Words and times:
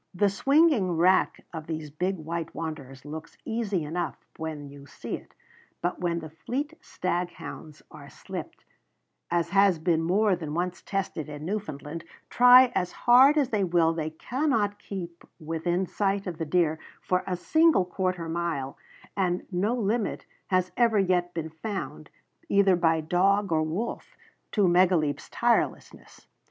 The 0.15 0.29
swinging 0.29 0.97
rack 0.97 1.45
of 1.53 1.67
these 1.67 1.91
big 1.91 2.17
white 2.17 2.55
wanderers 2.55 3.05
looks 3.05 3.37
easy 3.45 3.83
enough 3.83 4.17
when 4.37 4.67
you 4.67 4.87
see 4.87 5.13
it; 5.15 5.35
but 5.79 5.99
when 5.99 6.17
the 6.21 6.29
fleet 6.31 6.73
staghounds 6.81 7.83
are 7.91 8.09
slipped, 8.09 8.65
as 9.29 9.49
has 9.51 9.77
been 9.77 10.01
more 10.01 10.35
than 10.35 10.55
once 10.55 10.81
tested 10.81 11.29
in 11.29 11.45
Newfoundland, 11.45 12.03
try 12.31 12.71
as 12.73 12.91
hard 12.91 13.37
as 13.37 13.49
they 13.51 13.63
will 13.63 13.93
they 13.93 14.09
cannot 14.09 14.79
keep 14.79 15.23
within 15.39 15.85
sight 15.85 16.25
of 16.25 16.39
the 16.39 16.45
deer 16.45 16.79
for 17.03 17.23
a 17.27 17.37
single 17.37 17.85
quarter 17.85 18.27
mile, 18.27 18.79
and 19.15 19.45
no 19.51 19.75
limit 19.75 20.25
has 20.47 20.71
ever 20.75 20.97
yet 20.97 21.31
been 21.35 21.51
found, 21.51 22.09
either 22.49 22.75
by 22.75 23.01
dog 23.01 23.51
or 23.51 23.61
wolf, 23.61 24.17
to 24.51 24.67
Megaleep's 24.67 25.29
tirelessness. 25.29 26.25